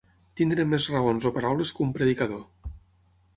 [0.39, 2.43] Tenir més raons o paraules que un predicador.